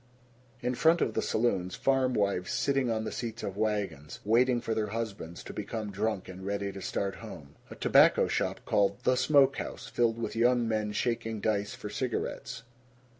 In 0.61 0.73
front 0.73 0.99
of 0.99 1.13
the 1.13 1.21
saloons, 1.21 1.75
farmwives 1.75 2.49
sitting 2.51 2.89
on 2.89 3.03
the 3.03 3.11
seats 3.11 3.43
of 3.43 3.55
wagons, 3.55 4.19
waiting 4.25 4.59
for 4.59 4.73
their 4.73 4.87
husbands 4.87 5.43
to 5.43 5.53
become 5.53 5.91
drunk 5.91 6.27
and 6.27 6.43
ready 6.43 6.71
to 6.71 6.81
start 6.81 7.17
home. 7.17 7.53
A 7.69 7.75
tobacco 7.75 8.27
shop 8.27 8.61
called 8.65 8.97
"The 9.03 9.15
Smoke 9.15 9.57
House," 9.57 9.85
filled 9.85 10.17
with 10.17 10.35
young 10.35 10.67
men 10.67 10.91
shaking 10.91 11.39
dice 11.39 11.75
for 11.75 11.91
cigarettes. 11.91 12.63